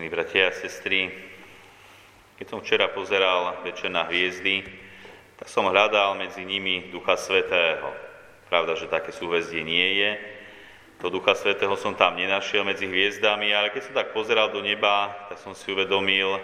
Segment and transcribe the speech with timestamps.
[0.00, 1.12] Milí bratia a sestry,
[2.40, 4.64] keď som včera pozeral večer na hviezdy,
[5.36, 7.92] tak som hľadal medzi nimi Ducha Svetého.
[8.48, 10.10] Pravda, že také súhvezdie nie je.
[11.04, 15.12] To Ducha Svetého som tam nenašiel medzi hviezdami, ale keď som tak pozeral do neba,
[15.28, 16.40] tak som si uvedomil,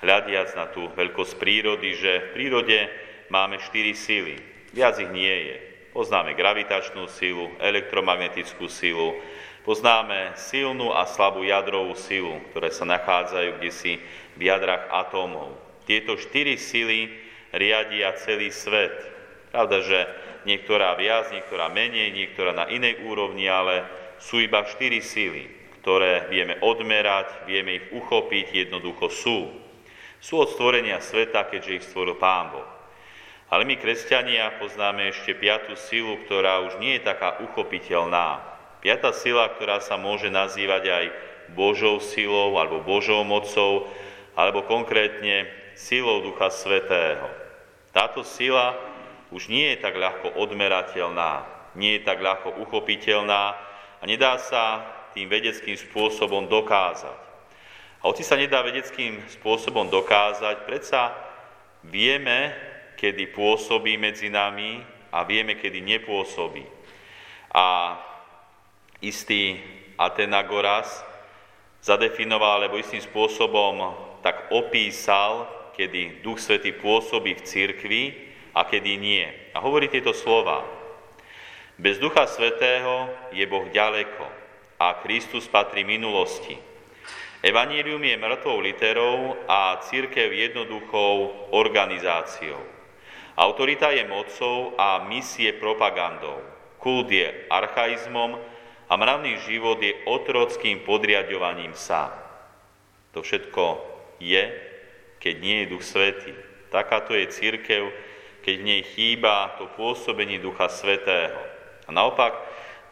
[0.00, 2.88] hľadiac na tú veľkosť prírody, že v prírode
[3.28, 4.40] máme štyri síly.
[4.72, 5.56] Viac ich nie je.
[5.92, 9.20] Poznáme gravitačnú silu, elektromagnetickú silu,
[9.66, 13.98] Poznáme silnú a slabú jadrovú silu, ktoré sa nachádzajú si
[14.38, 15.58] v jadrach atómov.
[15.90, 17.10] Tieto štyri sily
[17.50, 18.94] riadia celý svet.
[19.50, 20.06] Pravda, že
[20.46, 23.82] niektorá viac, niektorá menej, niektorá na inej úrovni, ale
[24.22, 25.50] sú iba štyri sily,
[25.82, 29.50] ktoré vieme odmerať, vieme ich uchopiť, jednoducho sú.
[30.22, 32.70] Sú od stvorenia sveta, keďže ich stvoril Pán Boh.
[33.50, 38.55] Ale my, kresťania, poznáme ešte piatú silu, ktorá už nie je taká uchopiteľná,
[38.86, 41.04] Piatá sila, ktorá sa môže nazývať aj
[41.58, 43.90] Božou silou alebo Božou mocou,
[44.38, 47.26] alebo konkrétne silou Ducha Svetého.
[47.90, 48.78] Táto sila
[49.34, 51.42] už nie je tak ľahko odmerateľná,
[51.74, 53.58] nie je tak ľahko uchopiteľná
[53.98, 54.86] a nedá sa
[55.18, 57.18] tým vedeckým spôsobom dokázať.
[57.98, 61.10] A hoci sa nedá vedeckým spôsobom dokázať, predsa
[61.82, 62.54] vieme,
[62.94, 64.78] kedy pôsobí medzi nami
[65.10, 66.62] a vieme, kedy nepôsobí.
[67.50, 67.66] A
[69.00, 69.60] istý
[69.96, 71.04] Atenagoras
[71.80, 78.02] zadefinoval, alebo istým spôsobom tak opísal, kedy Duch Svetý pôsobí v cirkvi
[78.56, 79.24] a kedy nie.
[79.52, 80.64] A hovorí tieto slova.
[81.76, 84.24] Bez Ducha Svetého je Boh ďaleko
[84.80, 86.56] a Kristus patrí minulosti.
[87.44, 92.58] Evanílium je mŕtvou literou a církev jednoduchou organizáciou.
[93.36, 96.40] Autorita je mocou a misie propagandou.
[96.80, 98.40] Kult je archaizmom
[98.86, 102.14] a mravný život je otrockým podriadovaním sa.
[103.16, 103.82] To všetko
[104.22, 104.44] je,
[105.18, 106.32] keď nie je Duch Svetý.
[106.70, 107.90] Takáto je církev,
[108.46, 111.34] keď v nej chýba to pôsobenie Ducha Svetého.
[111.86, 112.34] A naopak,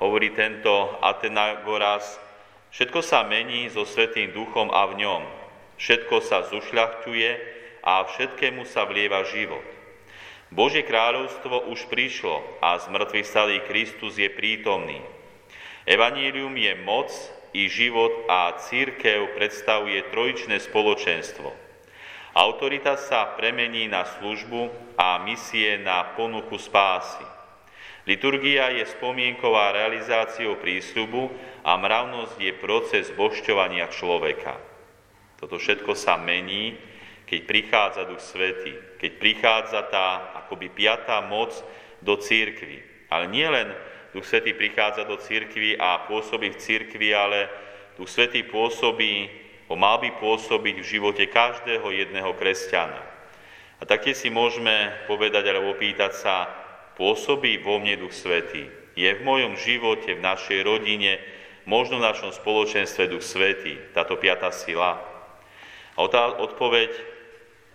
[0.03, 2.19] hovorí tento Atenagoras,
[2.75, 5.23] všetko sa mení so Svetým Duchom a v ňom.
[5.79, 7.31] Všetko sa zušľachtuje
[7.87, 9.63] a všetkému sa vlieva život.
[10.51, 15.03] Božie kráľovstvo už prišlo a z mŕtvych stalý Kristus je prítomný.
[15.85, 17.13] Evanílium je moc
[17.53, 21.53] i život a církev predstavuje trojičné spoločenstvo.
[22.35, 27.23] Autorita sa premení na službu a misie na ponuku spásy.
[28.05, 31.31] Liturgia je spomienková realizáciou prísľubu
[31.65, 34.57] a mravnosť je proces bošťovania človeka.
[35.41, 36.81] Toto všetko sa mení,
[37.29, 41.53] keď prichádza Duch Svetý, keď prichádza tá akoby piatá moc
[42.05, 43.09] do církvy.
[43.09, 43.73] Ale nie len
[44.15, 47.51] Duch Svetý prichádza do církvy a pôsobí v církvi, ale
[47.99, 49.27] Duch Svetý pôsobí,
[49.67, 53.03] ho mal by pôsobiť v živote každého jedného kresťana.
[53.81, 56.47] A taktiež si môžeme povedať alebo opýtať sa,
[56.95, 58.71] pôsobí vo mne Duch Svetý?
[58.95, 61.19] Je v mojom živote, v našej rodine,
[61.67, 64.95] možno v našom spoločenstve Duch Svetý, táto piata sila?
[65.95, 66.95] A tá odpoveď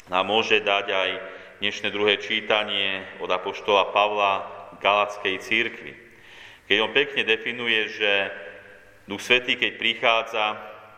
[0.08, 1.10] nám môže dať aj
[1.60, 4.48] dnešné druhé čítanie od Apoštola Pavla
[4.80, 6.09] Galackej církvi.
[6.69, 8.30] Keď on pekne definuje, že
[9.09, 10.46] Duch Svetý, keď prichádza,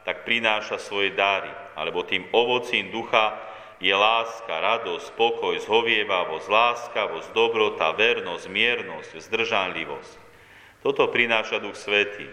[0.04, 1.48] tak prináša svoje dary,
[1.80, 3.40] alebo tým ovocím ducha
[3.80, 10.14] je láska, radosť, spokoj, zhovievavosť, láskavosť, dobrota, vernosť, miernosť, zdržanlivosť.
[10.84, 12.28] Toto prináša Duch Svetý.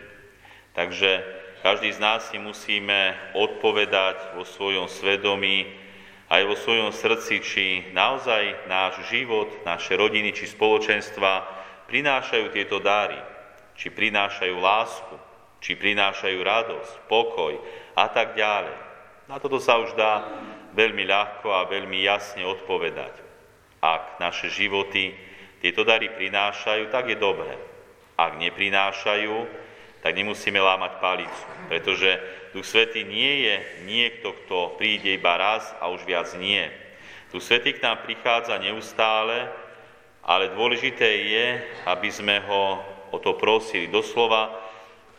[0.74, 1.22] Takže
[1.62, 5.70] každý z nás si musíme odpovedať vo svojom svedomí,
[6.28, 11.57] aj vo svojom srdci, či naozaj náš život, naše rodiny či spoločenstva
[11.88, 13.16] prinášajú tieto dary,
[13.74, 15.16] či prinášajú lásku,
[15.58, 17.56] či prinášajú radosť, pokoj
[17.96, 18.76] a tak ďalej.
[19.26, 20.24] Na toto sa už dá
[20.76, 23.12] veľmi ľahko a veľmi jasne odpovedať.
[23.80, 25.16] Ak naše životy
[25.58, 27.58] tieto dary prinášajú, tak je dobré.
[28.14, 29.66] Ak neprinášajú,
[29.98, 32.10] tak nemusíme lámať palicu, pretože
[32.54, 36.70] Duch Svetý nie je niekto, kto príde iba raz a už viac nie.
[37.34, 39.50] Duch Svetý k nám prichádza neustále
[40.28, 41.46] ale dôležité je,
[41.88, 43.88] aby sme ho o to prosili.
[43.88, 44.52] Doslova,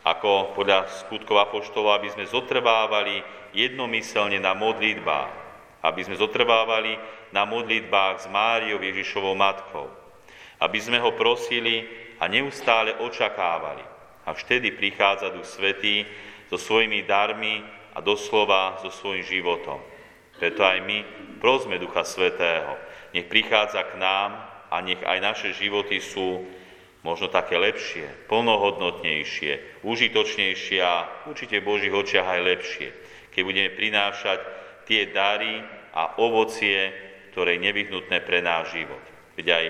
[0.06, 3.18] ako podľa skutkov apoštolov, aby sme zotrvávali
[3.50, 5.34] jednomyselne na modlitbách.
[5.82, 6.94] Aby sme zotrvávali
[7.34, 9.90] na modlitbách s Máriou Ježišovou matkou.
[10.62, 11.90] Aby sme ho prosili
[12.22, 13.82] a neustále očakávali.
[14.22, 16.06] A vtedy prichádza Duch Svetý
[16.46, 17.66] so svojimi darmi
[17.96, 19.82] a doslova so svojím životom.
[20.38, 20.98] Preto aj my
[21.42, 22.78] prosme Ducha Svetého.
[23.10, 26.46] Nech prichádza k nám a nech aj naše životy sú
[27.02, 32.88] možno také lepšie, plnohodnotnejšie, užitočnejšie a určite v Božích očiach aj lepšie.
[33.30, 34.38] keď budeme prinášať
[34.90, 35.62] tie dary
[35.94, 36.90] a ovocie,
[37.30, 39.02] ktoré je nevyhnutné pre náš život.
[39.38, 39.66] Veď aj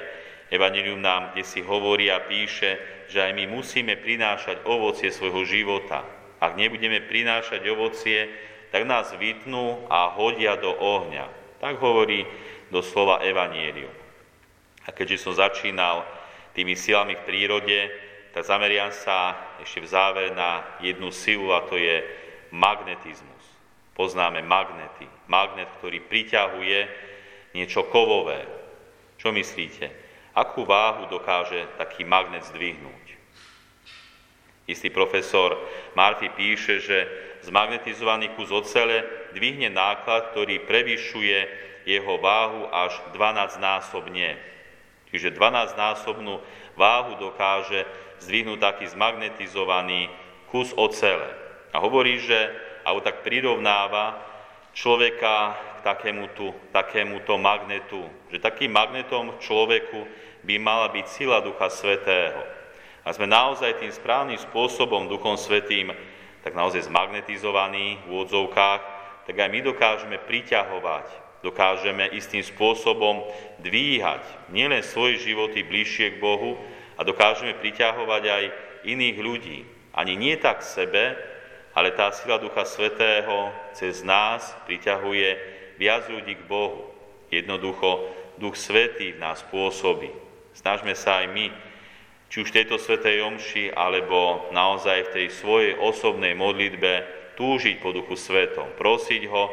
[0.50, 6.02] Evangelium nám kde si hovorí a píše, že aj my musíme prinášať ovocie svojho života.
[6.40, 8.26] Ak nebudeme prinášať ovocie,
[8.72, 11.28] tak nás vytnú a hodia do ohňa.
[11.60, 12.24] Tak hovorí
[12.72, 13.92] doslova Evangelium.
[14.90, 16.02] A keďže som začínal
[16.50, 17.78] tými silami v prírode,
[18.34, 22.02] tak zameriam sa ešte v záver na jednu silu a to je
[22.50, 23.44] magnetizmus.
[23.94, 25.06] Poznáme magnety.
[25.30, 26.78] Magnet, ktorý priťahuje
[27.54, 28.42] niečo kovové.
[29.14, 29.86] Čo myslíte?
[30.34, 33.06] Akú váhu dokáže taký magnet zdvihnúť?
[34.66, 35.54] Istý profesor
[35.94, 36.98] Murphy píše, že
[37.46, 41.38] zmagnetizovaný kus ocele dvihne náklad, ktorý prevyšuje
[41.86, 44.38] jeho váhu až 12 násobne.
[45.10, 46.38] Čiže 12-násobnú
[46.78, 47.82] váhu dokáže
[48.22, 50.06] zdvihnúť taký zmagnetizovaný
[50.50, 51.26] kus ocele.
[51.74, 52.38] A hovorí, že,
[52.86, 54.18] alebo tak prirovnáva
[54.74, 60.06] človeka k takémuto, takémuto magnetu, že takým magnetom človeku
[60.46, 62.42] by mala byť sila Ducha Svetého.
[63.02, 65.90] A sme naozaj tým správnym spôsobom Duchom Svetým
[66.40, 68.82] tak naozaj zmagnetizovaní v úvodzovkách,
[69.28, 73.24] tak aj my dokážeme priťahovať dokážeme istým spôsobom
[73.64, 76.60] dvíhať nielen svoje životy bližšie k Bohu
[76.96, 78.44] a dokážeme priťahovať aj
[78.84, 79.58] iných ľudí.
[79.96, 81.16] Ani nie tak sebe,
[81.74, 85.28] ale tá sila Ducha Svetého cez nás priťahuje
[85.80, 86.92] viac ľudí k Bohu.
[87.32, 88.04] Jednoducho
[88.36, 90.10] Duch Svetý v nás pôsobí.
[90.52, 91.46] Snažme sa aj my,
[92.30, 97.90] či už v tejto Svetej Omši, alebo naozaj v tej svojej osobnej modlitbe túžiť po
[97.90, 99.50] Duchu Svetom, prosiť ho,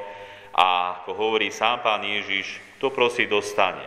[0.56, 3.84] a ako hovorí sám pán Ježiš, kto prosí, dostane.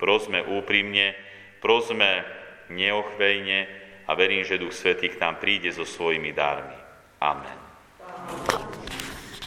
[0.00, 1.14] Prosme úprimne,
[1.60, 2.24] prosme
[2.72, 3.58] neochvejne
[4.08, 6.78] a verím, že Duch Svetý k nám príde so svojimi dármi.
[7.20, 7.69] Amen.